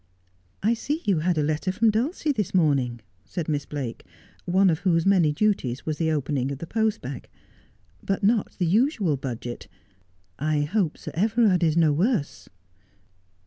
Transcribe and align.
'I 0.63 0.73
see 0.73 1.03
you 1.05 1.19
had 1.19 1.37
a 1.37 1.43
letter 1.43 1.71
from 1.71 1.91
Dulcie 1.91 2.31
this 2.31 2.55
morning,' 2.55 3.01
said 3.23 3.47
Miss 3.47 3.67
Blake, 3.67 4.03
one 4.45 4.71
of 4.71 4.79
whose 4.79 5.05
many 5.05 5.31
duties 5.31 5.85
was 5.85 5.99
the 5.99 6.09
opening 6.11 6.51
of 6.51 6.57
the 6.57 6.65
post 6.65 7.01
bag,' 7.01 7.29
but 8.03 8.23
not 8.23 8.57
the 8.57 8.65
usual 8.65 9.15
budget. 9.15 9.67
I 10.39 10.61
hope 10.61 10.97
Sir 10.97 11.11
Everard 11.13 11.61
is 11.63 11.77
no 11.77 11.93
worse.' 11.93 12.49